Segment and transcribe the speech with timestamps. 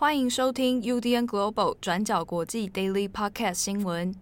[0.00, 4.14] 欢迎收听 UDN Global 转角国际 Daily Podcast 新闻。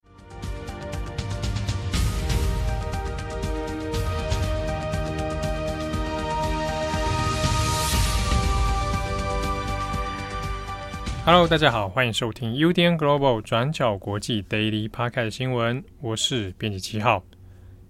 [11.27, 15.85] Hello，大家好，欢迎收听 UDN Global 转角国际 Daily Podcast 新闻。
[16.01, 17.23] 我是编辑七号。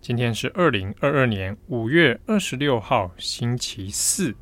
[0.01, 4.35] 今天是二零二二年五月二十六号，星期四。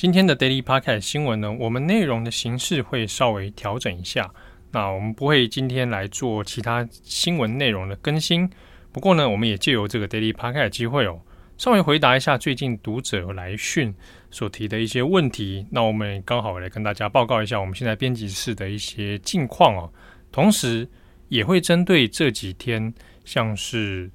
[0.00, 4.32] 今天的 Daily Podcast 新闻呢，我们内容的形式会稍微调整一下。
[4.70, 8.48] 那我们不会今天来做其他新闻内容的更新。
[8.92, 11.20] 不过呢，我们也借由这个 Daily Podcast 机会哦，
[11.58, 13.94] 稍微回答一下最近读者来讯
[14.30, 15.66] 所提的一些问题。
[15.70, 19.92] 那我们刚好来跟大家报告一下我们现在编辑室的一些近况哦。
[20.32, 20.88] 同时，
[21.28, 22.90] 也会针对这几天
[23.26, 24.10] 像是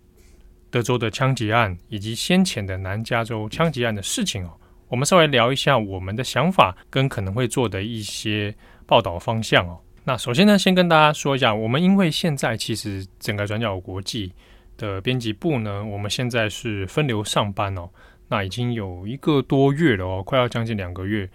[0.72, 4.58] 德州的枪击案以及先前的南加州枪击案的事情哦。
[4.88, 8.54] 我们稍微聊一下我们的想法跟可能会做的一些
[8.86, 9.80] 报道方向哦。
[10.04, 14.32] 那首先呢，先跟大家说一下，我们因为现在其实整个转角国际
[14.78, 17.90] 的编辑部呢，我们现在是分流上班哦。
[18.28, 21.30] 那已经有一个多月了哦，快要将近两个月。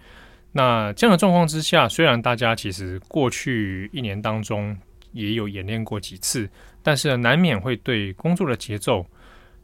[0.53, 4.77] 那这样的状况之下，虽然大家其实过去一年当中
[5.11, 6.49] 也有演练过几次，
[6.83, 9.05] 但是，难免会对工作的节奏。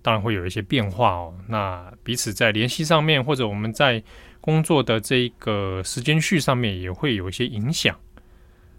[0.08, 1.36] 当然会有一些变化哦。
[1.50, 4.02] 那彼此在联系上面，或者我们在
[4.40, 7.94] 工作的这个时间序上面，也会有一些影响。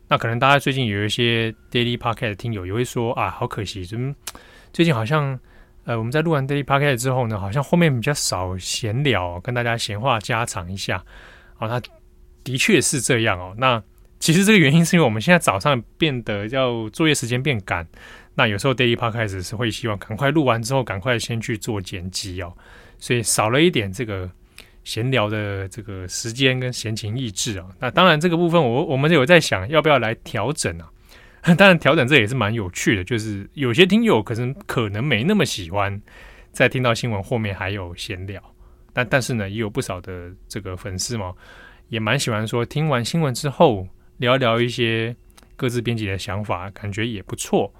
[0.08, 4.14] 那可能大家最近有一些 Daily Podcast 听友也会说啊，好可惜，怎么
[4.72, 5.38] 最近好像
[5.84, 11.04] 呃，我们在录完 Daily Podcast 之后呢，好像后面比较少闲聊，跟大家闲话家常一下。
[11.58, 11.78] 哦，那
[12.42, 13.54] 的确是这样哦。
[13.58, 13.82] 那
[14.28, 17.88] 其实这个原因是因为我们现在早上变得要作业时间变赶。
[18.34, 22.52] 那有时候 Daily Podcast 是会希望赶快录完之后，赶快先去做剪辑哦，
[22.98, 24.30] 所以少了一点这个
[24.84, 27.66] 闲聊的这个时间跟闲情逸致啊。
[27.80, 30.90] 那当然这个部分我我们有在想要不要来调整啊。
[31.56, 35.98] 当然调整这也是蛮有趣的，就是有些听友可能可能没那么喜欢
[36.52, 38.42] 在听到新闻后面还有闲聊，
[38.92, 41.32] 但但是呢也有不少的这个粉丝嘛，
[41.88, 45.16] 也蛮喜欢说听完新闻之后聊聊一些
[45.56, 47.72] 各自编辑的想法，感觉也不错。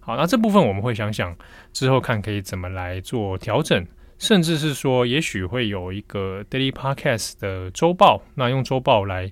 [0.00, 1.36] 好，那这部分我们会想想
[1.72, 3.86] 之后看可以怎么来做调整，
[4.18, 9.30] 甚至是说，也许会有一个 Daily Podcast 的周报，那用周报来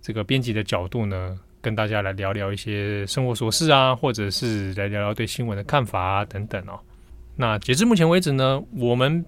[0.00, 6.80] 这个编辑的角度呢，跟大家来聊聊一些生活琐事啊，或者是来聊聊对新闻的看法等等哦。
[7.36, 9.24] 那截至目前为止呢，我们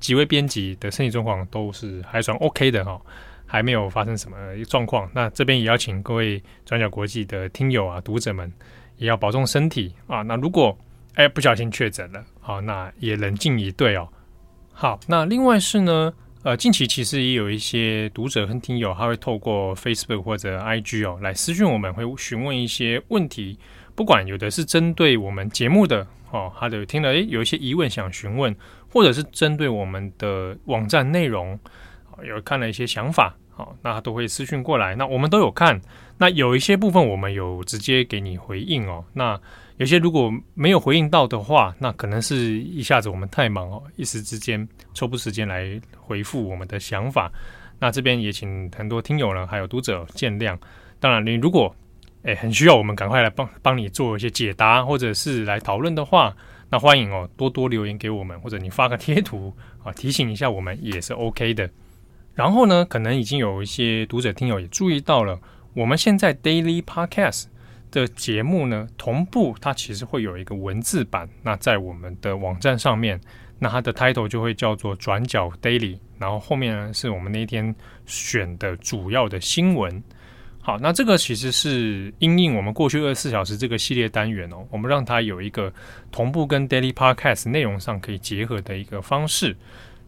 [0.00, 3.00] 几位编辑的身体状况都是还算 OK 的哈、哦，
[3.46, 4.36] 还没有发生什么
[4.68, 5.10] 状况。
[5.14, 8.52] 那这边也要请各位转角国际的听友啊、读者们。
[8.96, 10.22] 也要保重身体啊！
[10.22, 10.78] 那如果
[11.14, 14.08] 哎不小心确诊了，好，那也冷静以对哦。
[14.72, 23.58] 好，那另外是呢，呃，近期其实也有一些读者和听友，他会透过 Facebook 或者 IG 哦来私讯我们，会询问一些问题。
[23.96, 28.54] 不管有的是针对我们节目的哦，他的听了哎有一些疑问想询问，
[28.88, 31.58] 或者是针对我们的网站内容，
[32.22, 33.34] 有看了一些想法。
[33.56, 35.80] 好，那都会私讯过来，那我们都有看。
[36.18, 39.04] 那有一些部分我们有直接给你回应哦。
[39.12, 39.40] 那
[39.76, 47.30] 有些如果没有回应到的话，那可能是一下子我们太忙哦，一时之间抽不时间来回复我们的想法。
[47.78, 50.58] 那这边也请很多听友呢，还有读者见谅。
[50.98, 51.72] 当然，你如果
[52.22, 56.34] 诶很需要我们赶快来帮帮你做一些解答，或者是来讨论的话，
[56.70, 59.54] 那欢迎哦，多多留言给我们，或者你发个贴图
[59.84, 61.70] 啊，提醒一下我们也是 OK 的。
[62.34, 65.38] 然后呢，可能已经有一些读者听友也注意到了，
[65.72, 67.44] 我们现在 Daily Podcast
[67.90, 71.28] 的节目呢，同步它其实会有一个文字版。
[71.42, 73.20] 那在我们的网站上面，
[73.60, 77.72] 那它的 title 就会叫做“转角 Daily”，然后后面呢是我们那天
[78.04, 80.02] 选的主要的新闻。
[80.60, 85.72] 好，那这个其实是因应我们过去二十四小时这个系列单元哦，我们让它有一个
[86.10, 89.56] 同步跟 Daily Podcast 内容上可以结合的一个方式。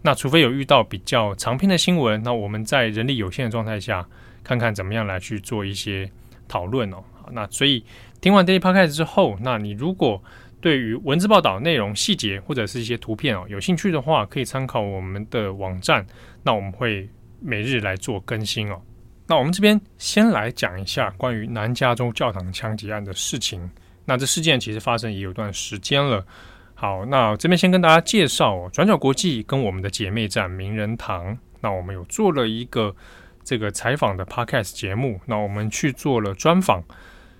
[0.07, 4.07] 那除非有遇到比较长篇的新闻，那我们在人力有限的状态下，
[4.45, 6.09] 看看怎么样来去做一些
[6.47, 7.03] 讨论哦。
[7.21, 7.85] 好，那所以
[8.21, 10.23] 听完 Daily Podcast 之后，那你如果
[10.61, 16.07] 对于文字报道内容细节或者是一些图片哦有兴趣的话，可以参考我们的网站。
[16.45, 17.11] 那我们会
[17.41, 18.81] 每日来做更新哦。
[19.27, 23.69] 那我们这边先来讲一下关于南加州教堂枪击案的事情。
[24.05, 26.25] 那这事件其实发生也有段时间了。
[26.79, 32.95] 好，那这边先跟大家介绍，转角国际跟我们的姐妹站名人堂，那我们有做了一个
[33.43, 36.85] 这个采访的 podcast 节目，那我们去做了专访，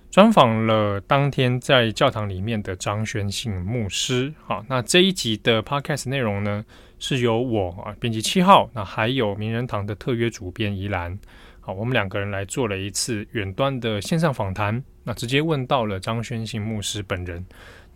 [0.09, 4.33] 专访了当天在教堂里面的张宣信牧师。
[4.43, 6.65] 好，那这一集的 podcast 内容呢，
[6.97, 11.15] 是由我啊编辑七号，那还有名人堂的特约主编宜兰，
[11.59, 17.45] 好，我们两个人来做了一次远端的线上访谈，那直接问到了张宣信牧师本人。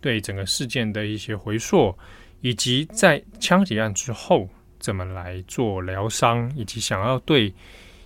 [0.02, 1.96] 对整个事件的一些回溯，
[2.42, 4.46] 以及在枪击案之后
[4.78, 7.50] 怎么来做疗伤，以及想要对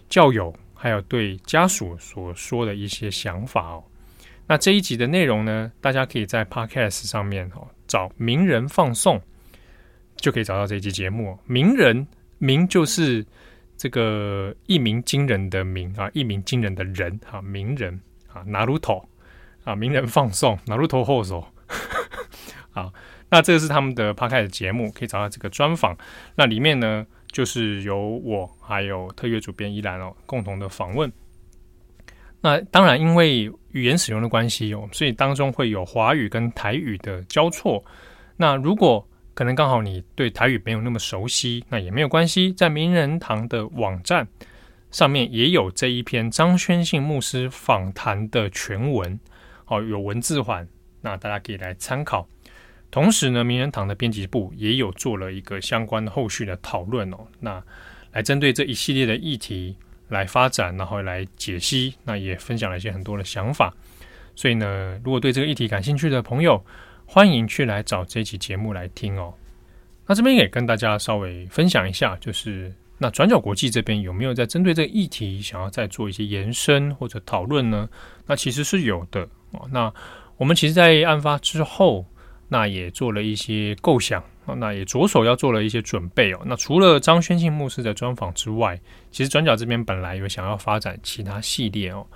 [0.08, 3.82] 教友还有对家属所说的一些想法哦。
[4.46, 9.20] 那这一集的内容呢，大家可以在 Podcast 上面哦找名人放送，
[10.14, 11.36] 就可以找到这一集节目。
[11.46, 12.06] 名人
[12.38, 13.26] 名就是。
[13.78, 18.00] 这个一鸣惊人的名啊，一鸣惊人的人啊，名人
[18.32, 19.06] 啊，拿鲁头
[19.64, 21.46] 啊，名人放送，拿鲁头后手。
[22.70, 22.92] 好，
[23.30, 25.96] 那这个是他们的 p o d c a t 节目，可以找到这个专访。
[26.34, 31.10] 那里面呢，就是由我还有特约主编依兰哦，共同的访问。
[32.42, 37.84] 那当然，因为语言使用的关系哦，所以当中会有华语跟台语的交错。
[38.36, 44.28] 那如果可能刚好你对台语没有那么熟悉，那也没有关系，在名人堂的网站
[44.90, 49.18] 上面也有这一篇张宣信牧师访谈的全文，
[49.66, 50.68] 哦，有文字版，
[51.06, 52.26] 那大家可以来参考。
[52.90, 57.62] 同时呢，名人堂的编辑部也有做了一个相关后续的讨论哦，那
[58.12, 59.76] 来针对这一系列的议题
[60.08, 63.72] 来发展，然后来解析，那也分享了一些很多的想法。
[64.34, 66.64] 所以呢，如果对这个议题感兴趣的朋友，
[67.06, 69.32] 欢迎去来找这期节目来听哦。
[70.06, 77.88] 那这边也跟大家稍微分享一下，就是那转角国际这边有没有在针对这个议题想要再做一些延伸或者讨论呢？
[78.26, 79.68] 那其实是有的哦。
[79.70, 79.92] 那
[80.36, 82.04] 我们其实，在案发之后，
[82.48, 84.22] 那也做了一些构想，
[84.58, 86.40] 那也着手要做了一些准备哦。
[86.44, 88.78] 那除了张宣庆牧师的专访之外，
[89.10, 92.06] 其实转角这边本来有想要发展其他系列哦。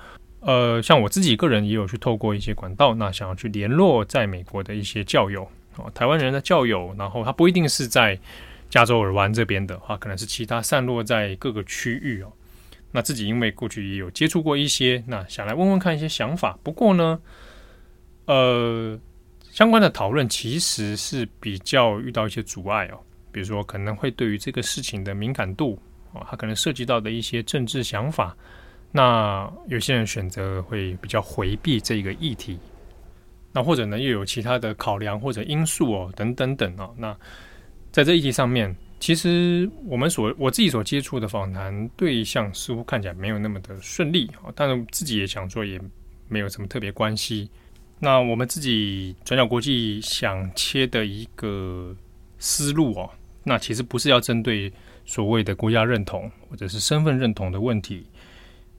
[0.41, 8.19] 呃，像我自己个人也有去透过一些管道，那想要去联络在美国的一些教友哦，台湾人的教友，然后他不一定是在
[8.69, 12.33] 加州尔湾这边的话，可能是其他散落在各个区域哦。
[12.93, 16.59] 那自己因为过去也有接触过一些，那想来问问看一些想法。
[16.63, 17.21] 不过呢，
[18.31, 18.97] 呃，
[19.51, 23.01] 相关的讨论其实是比较遇到一些阻碍哦，
[23.33, 25.77] 比如说可能会对于这个事情的敏感度
[26.13, 28.37] 哦，它可能涉及到的一些政治想法。
[28.93, 32.57] 那有些人选择会比较回避这个议题，
[33.53, 36.95] 那或者呢又有其他的考量或者因素哦，等等等哦。
[36.97, 37.17] 那
[37.91, 45.81] 在这议题上面，其实我们所我自己所接触的访谈对象似乎看起来没有那么的顺利啊，但是自己也想说也
[46.29, 47.51] 没有什么特别关系。
[48.01, 51.95] 那我们自己转角国际想切的一个
[52.39, 53.11] 思路哦，
[53.45, 54.73] 那其实不是要针对
[55.05, 58.07] 所谓的国家认同或者是身份认同的问题。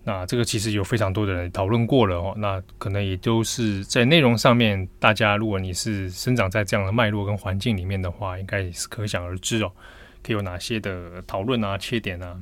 [0.04, 9.72] 那这个其实有非常多的人讨论过了哦，那可能也都是在内容上面，大家如果你是生长在这样的脉络跟环境里面的话，应该是可想而知哦，
[10.24, 12.36] 可以有哪些的讨论啊、切点啊。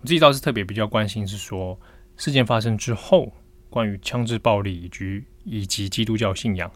[0.00, 1.78] 我自己倒是特别比较关心是说，
[2.16, 3.32] 事件发生之后，
[3.70, 6.70] 关于枪支暴力以及以及基督教信仰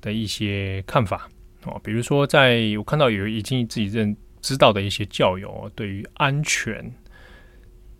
[0.00, 1.28] 的一些看法
[1.64, 6.92] 哦，比如说在我看到有已经自己认知道的一些教友对于安全。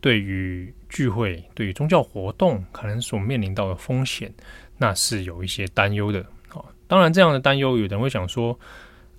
[0.01, 4.35] 对于聚会、对于宗教活动可能所面临到的风险，
[4.77, 6.19] 那是有一些担忧的。
[6.53, 8.59] 哦，当然这样的担忧，有人会想说：“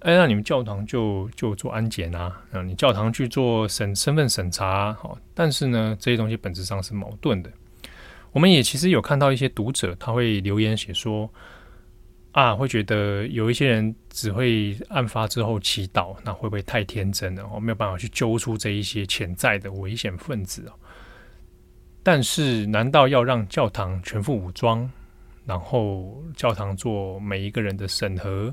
[0.03, 2.37] 哎，那你们教堂就就做安检啊？
[2.51, 4.91] 啊，你教堂去做审身份审查？
[4.95, 7.49] 好，但是呢，这些东西本质上是矛盾的。
[8.33, 11.31] 我们也其实有看到一些读者他会留言写说。”
[12.33, 17.43] 啊，会觉得有一些人只会案发之后祈祷，那会不会太天真了？
[17.43, 20.65] 哦，没有办法去揪出这一些潜在的危险分子。
[22.01, 24.89] 但是，难道要让教堂全副武装，
[25.45, 28.51] 然后教堂做每一个人的审核？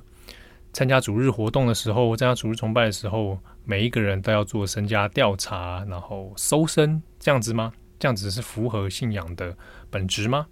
[0.74, 7.72] 参加主日活动的时候，参加主日崇拜的时候，每一个人都要做身家调查，然后搜身，这样子吗？
[8.00, 9.56] 这样子是符合信仰的
[9.90, 10.48] 本质吗？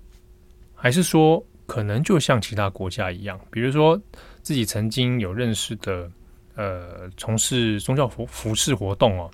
[0.76, 1.44] 还是说？
[1.68, 4.00] 可能就像其他国家一样，比如说
[4.42, 6.10] 自己曾经有认识的，
[6.54, 9.30] 呃，从事宗教服服饰活动哦，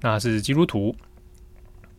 [0.00, 0.94] 那是基督徒，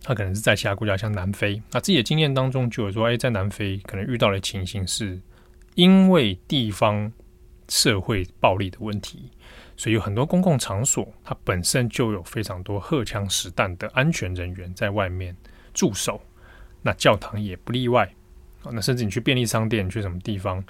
[0.01, 5.19] 他可能是在其他国家，像南非，那自己的经验当中就有说，哎，在南非可能遇到的情形是，
[5.75, 7.11] 因为地方
[7.67, 9.29] 社会暴力的问题，
[9.77, 15.33] 所以有很多公共场所，它本身就有非常多荷枪实弹的安全人员在外面
[15.73, 16.19] 驻守，
[16.81, 18.11] 那教堂也不例外。
[18.69, 20.61] 那甚至你去便利商店，去什么地方？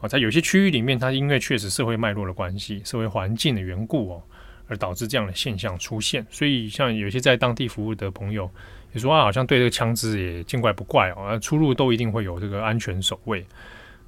[0.00, 4.22] 哦，在有些区域里面，它因为确实社会脉络的关系、社会环境的缘故哦，
[4.66, 6.26] 而导致这样的现象出现。
[6.30, 8.50] 所以，像有些在当地服务的朋友
[8.92, 13.46] 也说啊，好像对这个枪支也见怪不怪哦，出入都一定会有这个安全守卫。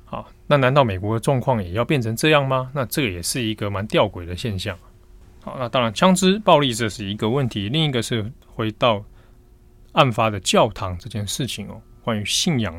[0.07, 2.71] 好，那难道美国的状况也要变成这样吗？
[2.75, 4.79] 那这也是一个蛮吊诡的现象。
[5.43, 9.05] 好，那当然，枪支暴力这是一个问题，另一个是回到。
[9.93, 12.79] 案发的教堂这件事情哦，关于信仰，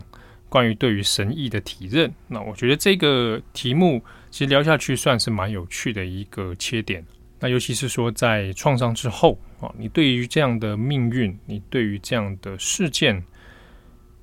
[0.50, 2.13] 关于对于神意的体认。
[2.27, 7.03] 那我觉得这个题目其实聊下去算是蛮有趣的一个切点。
[7.39, 13.24] 那尤其是说在创伤之后啊，你对于这样的命运，你对于这样的事件，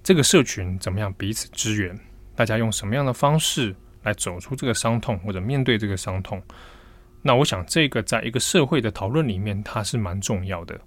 [0.05, 1.99] 这个社群怎么样彼此支援？
[2.35, 6.43] 大家用什么样的方式来走出这个伤痛，或者面对这个伤痛？
[7.23, 10.79] 那我想这个在一个社会的讨论里面，它是蛮重要的。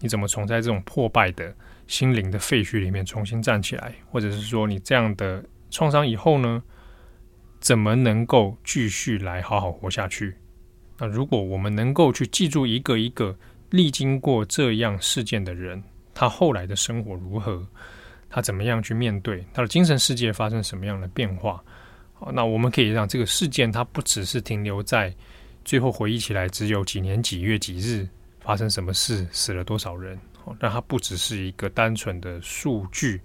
[0.00, 1.54] 你怎么从在这种破败的
[1.86, 6.62] 心灵的废墟里面重新站起来，或者是说你这样的创伤以后呢，
[7.60, 10.36] 怎么能够继续来好好活下去？
[10.98, 13.34] 那如果我们能够去记住一个一个
[13.70, 17.66] 历经过这样事件的人，他后来的生活如何，
[18.34, 21.62] 他怎么样去面对他的精神世界发生什么样的变化？
[22.14, 25.14] 好，那我们可以让这个事件它不只是停留在
[25.64, 28.08] 最后回忆起来只有几年几月几日
[28.40, 33.20] 发生什么事，死了多少人，好，让它不只是一个单纯的数据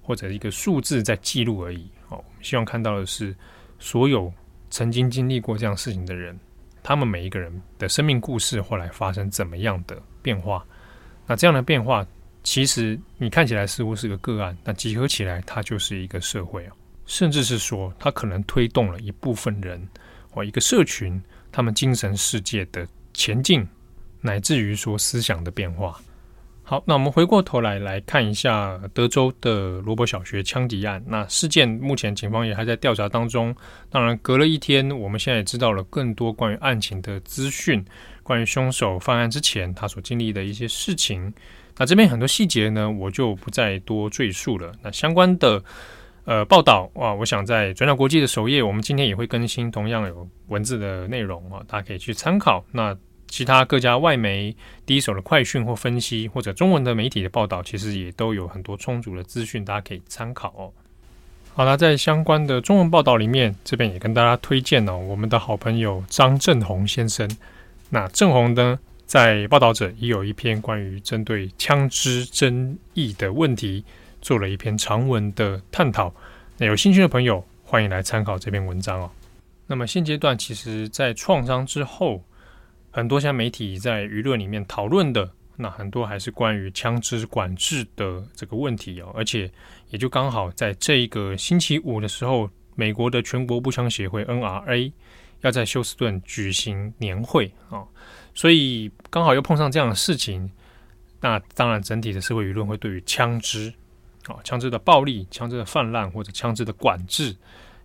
[0.00, 1.90] 或者一个数字在记录而已。
[2.08, 3.34] 好，我们希望看到的是
[3.80, 4.32] 所有
[4.70, 6.38] 曾经经历过这样事情的人。
[6.80, 10.64] 他们每一个人的生命故事后来发生怎么样的变化？
[11.26, 12.06] 那这样的变化，
[12.44, 16.72] 其实你看起来似乎是个个案，那集合起来，它就是一个社会啊，
[17.06, 19.80] 甚至是说，它可能推动了一部分人
[20.30, 21.20] 或一个社群，
[21.50, 23.66] 他们精神世界的前进，
[24.20, 25.98] 乃至于说思想的变化。
[26.62, 31.02] 好，那我们回过头来来看一下德州的罗伯小学枪击案。
[31.06, 33.54] 那事件目前警方也还在调查当中。
[33.88, 37.84] 当然，隔了一天，我们现在也知道了更多关于案情的资讯，
[38.22, 41.32] 关于凶手犯案之前他所经历的一些事情。
[41.76, 44.72] 那这边很多细节呢，我就不再多赘述了。
[44.82, 45.62] 那相关的
[46.24, 52.64] 呃报道啊，我想在转角国际的首页，我们今天也会更新同样有文字的内容啊，大家可以去参考。
[52.72, 52.96] 那。
[53.26, 54.54] 其他各家外媒
[54.86, 60.70] 第一手的快讯或分析，或者中文的媒体的报道，其实也都有很多充足的资讯，大家可以参考哦。
[61.52, 67.28] 好了，在相关的中文报道里面，这边也跟大家推荐哦，我们的好朋友张正宏先生。
[67.90, 73.84] 那正宏呢，在报道者也有一篇关于针对枪支争议的问题，
[74.20, 76.12] 做了一篇长文的探讨。
[76.58, 79.10] 那有兴趣的朋友，欢迎来参考这篇文章哦。
[79.66, 82.22] 那么现阶段，其实在创伤之后。
[82.96, 89.50] 很多像媒体在舆论里面讨论的，那很多还是关于枪支管制的这个问题哦，而且
[89.90, 94.92] 也就刚好在这一个星期五的时候，美国的全国步枪协会 NRA
[95.40, 97.82] 要在休斯顿举行年会啊，
[98.34, 100.50] 所以刚好又碰上这样的事情，
[101.20, 103.72] 那当然整体的社会舆论会对于枪支
[104.26, 107.34] 啊、枪支的暴力、枪支的泛滥或者枪支的管制，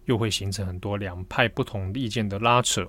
[0.06, 2.88] 又会形成很多两派不同意见的拉扯。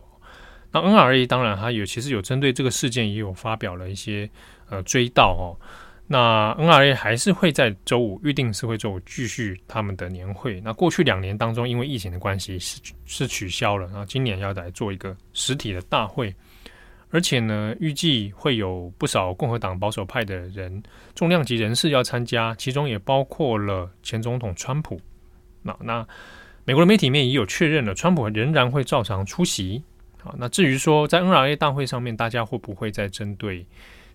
[0.72, 4.30] 那 NRA 当然，它有其实有针对这个事件也有发表了一些
[4.68, 5.58] 呃追悼哦。
[6.06, 10.60] 那 NRA 还是会在周五预定是会周五继续他们的年会。
[10.60, 16.34] 那过去两年当中，因为疫情的关系是是取消了，然后今年要来做一个实体的大会，
[17.10, 20.82] 而且呢，预计会有不少共和党保守派的人
[21.14, 25.00] 重量级人士要参加，其中也包括了前总统川普。
[25.62, 26.06] 那那
[26.64, 29.82] 美国的媒体面也有确认了，川普仍然会照常出席。
[30.22, 33.66] 好，那至于说在 NRA 大会上面，大家会不会再针对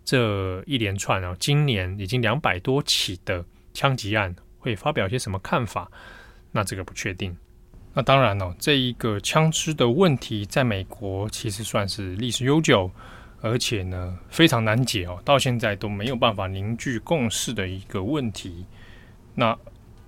[0.04, 5.92] 这一连串啊，今年已经两百多起的枪击案，会发表些什么看法？
[6.52, 7.36] 那这个不确定。
[7.96, 12.92] 那当然哦，这一个枪支的问题，在美国其实算是历史悠久，
[13.42, 18.66] 而且呢非常难解哦，到现在都没有办法凝聚共识的一个问题。
[19.34, 19.58] 那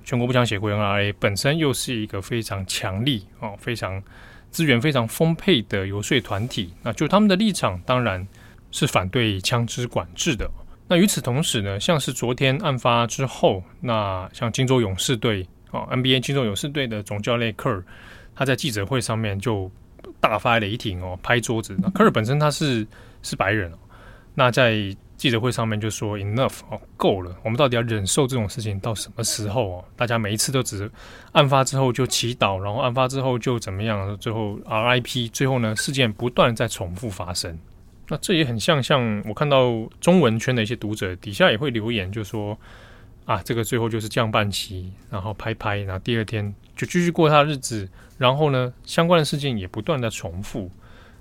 [0.03, 4.03] 全国步枪协会 NRA 本身又是一个非常强力哦，非常。
[4.49, 8.25] 资源非常丰沛的游说团体，那就他们的立场当然
[8.71, 10.49] 是反对枪支管制的。
[10.87, 17.83] 那与此同时呢，像是昨天案发之后，那像金州勇士队哦，NBA 金州勇士队的总教练科尔，
[18.35, 19.71] 他在记者会上面就
[20.19, 21.75] 大发雷霆哦，拍桌子。
[21.81, 22.85] 那科尔本身他是
[23.21, 23.77] 是白人哦，
[24.35, 24.95] 那在。
[25.17, 29.85] 记者会上面就说 enough 哦，够了，我们到底要忍受这种事情到什么时候哦？
[29.95, 30.91] 大家每一次都只是
[31.31, 37.57] 案发之后就祈祷，然后案发之后就怎么样，最后 RIP，最后呢，事件不断在重复发生。
[38.09, 42.55] 那这也很像，像我看到中文圈的一些读者底下也会留言，就说
[43.27, 50.71] 啊，这个最后就是降半旗，然后拍拍，然后第二天就继续过他的日子，然后呢，相关的事件也不断的重复。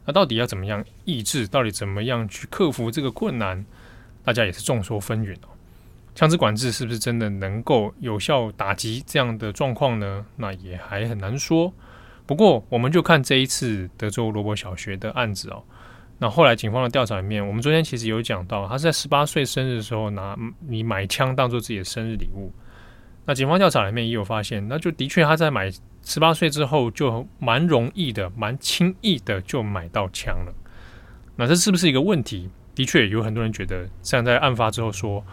[0.04, 1.48] 那到底要怎么样抑制？
[1.48, 3.66] 到底怎么样去克服这个困难？
[4.24, 5.48] 大家也是众说纷纭哦，
[6.14, 10.24] 枪支管制是不是真的能够有效打击这样的状况呢？
[10.36, 11.74] 那也还很难说。
[12.24, 15.64] 不过，我们就看这一次德州罗伯小学的案子哦，
[16.18, 22.50] 那后来警方的调查里面，我们昨天其实有讲到，他是在十八岁生日的时候拿你买枪当做自己的生日礼物。
[23.26, 25.70] 那警方调查里面也有发现，那就的确他在买
[26.02, 30.54] 十八岁之后就蛮容易的、蛮轻易的就买到枪了。
[31.34, 32.48] 那这是不是一个问题？
[32.74, 35.24] 的确有很多人觉得，像在案发之后说，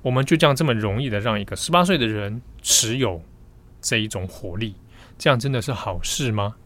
[0.00, 3.22] 我们就这样这么容易的让一个十八岁的人持有
[3.80, 4.74] 这一种火力，
[5.18, 6.56] 这样真的是好事吗？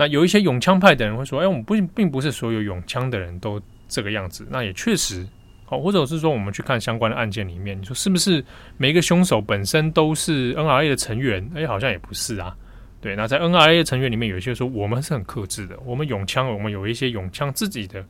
[0.00, 5.28] 那有一些永枪派的人会说：“哎，我们不并不是所有拥枪的人都这个样子。”那也确实，
[5.66, 8.42] 好，或者是说我们去看相关的案件里面，你说是不是
[8.78, 11.46] 每一个凶手本身都是 NRA 的成员？
[11.54, 12.56] 哎，好像也不是啊。
[12.98, 18.02] 对，那在 NRA 的成员里面，有一些说我们是很克制的，我们拥枪，我们有一些永枪自己的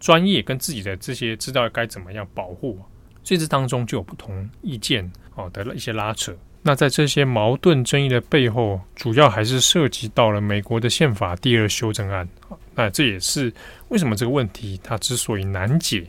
[0.00, 2.80] 专业跟自己的这些知道该怎么样保护，
[3.22, 6.34] 所以这当中就有不同意见哦的一些拉扯。
[6.66, 12.26] 那在这些矛盾争议的背后，主要还是涉及到了美国的宪法第二修正案。
[12.74, 13.52] 那这也是
[13.88, 16.06] 为什么这个问题它之所以难解，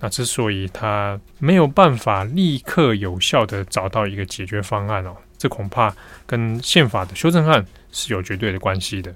[0.00, 5.94] 那之所以它没有办法立刻有效地找到一个解决方案哦，这恐怕
[6.26, 7.62] 跟宪法的修正案
[7.92, 9.14] 是有绝对的关系的。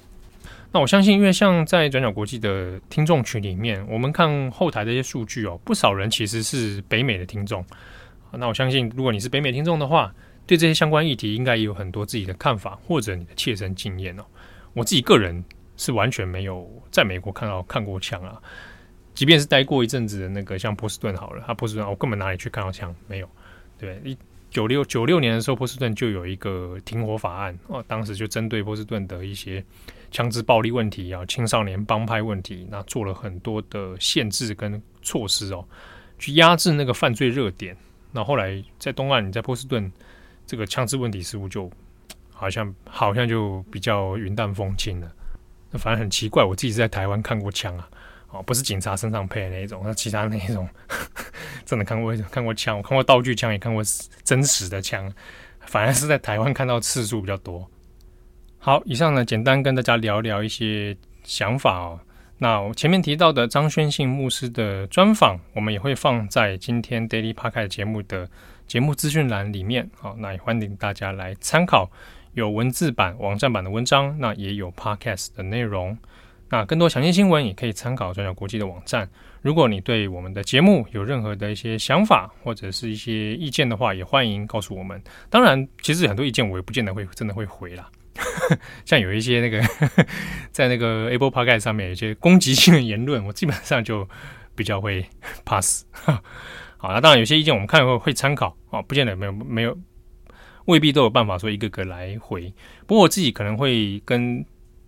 [0.72, 7.64] 那我相信，因为像在转角国际的听众群里面，我们看后台的一些数据哦，不少人其实是北美的听众。
[8.32, 10.12] 那我相信，如果你是北美听众的话，
[10.46, 14.24] 对这些相关议题，应该也有很多自己的看法，或者你的切身经验哦。
[14.74, 15.42] 我自己个人
[15.76, 18.40] 是完全没有在美国看到看过枪啊，
[19.14, 23.28] 即便是待过一阵子的那个像波士顿好了，他波士顿我根本哪里去看到枪没有。
[23.78, 24.16] 对，一
[24.50, 29.64] 九六九六年的时候，波士顿就有一个停火法案哦，当时就针对波士顿的一些
[30.10, 35.64] 枪支暴力问题啊、青少年帮派问题，那做了很多的限制跟措施哦，
[36.18, 37.76] 去压制那个犯罪热点。
[38.10, 39.92] 那后来在东岸，你在波士顿。
[40.52, 41.70] 这个枪支问题似乎就
[42.30, 45.10] 好像好像就比较云淡风轻了。
[45.70, 47.88] 那反正很奇怪，我自己是在台湾看过枪啊，
[48.28, 50.68] 哦，不是警察身上配的那一种，那其他那一种
[51.64, 53.82] 真的看过看过枪，我看过道具枪，也看过
[54.24, 55.10] 真实的枪，
[55.60, 57.66] 反而是在台湾看到次数比较多。
[58.58, 61.98] 好，以上呢，简单跟大家聊聊一些想法哦。
[62.36, 68.28] 那我前面提到的张宣信牧师的专访，我们也会放在今天 Daily Podcast 节目的。
[68.66, 71.90] 节目资讯栏里面，好，那也欢迎大家来参考，
[72.34, 75.96] 有文字版、网站版的文章，那也有 Podcast 的内容。
[76.48, 79.08] 那更多详细新闻也可以参考转角国际的网站。
[79.40, 85.02] 如果你对我们的节目有任何的一些想法或者是一些意见的话，也欢迎告诉我们。
[85.30, 87.90] 当然，其实很多意见我也不见得会真的会回啦。
[88.84, 89.62] 像有一些那个
[90.52, 94.06] 在那个 Apple Podcast 上面有一些攻击性的言论，我基本上就
[94.54, 95.06] 比较会
[95.46, 95.86] pass。
[96.82, 99.78] 好，那当然有些意见我们看会会参考啊，不见得没有没有，
[100.64, 102.52] 未必都有办法说一个个来回。
[102.88, 104.44] 不过我自己可能会跟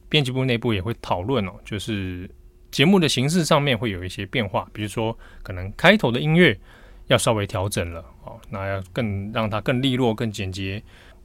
[0.09, 2.29] 编辑部内部也会讨论哦，就是
[2.73, 6.59] 节目的形式上面会有一些变化，比如说可能开头的音乐
[7.07, 10.83] 要稍微调整了哦，那要更让它更利落、更简洁。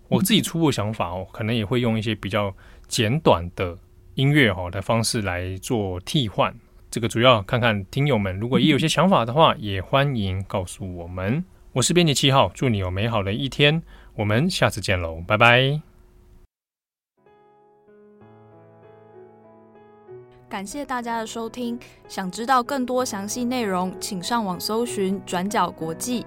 [0.07, 2.55] 我自己初步想法哦，可能也会用一些比较
[2.87, 3.75] 简短的
[4.13, 6.55] 音乐哈的方式来做替换。
[6.91, 11.43] 这个主要看看听友们，如果也有些想法的话，也欢迎告诉我们。
[11.73, 13.83] 我是编辑七号，祝你有美好的一天，
[14.15, 15.81] 我们下次见喽，拜拜。
[20.49, 26.25] 感谢大家的收听，想知道更多详细内容，请上网搜寻转角国际。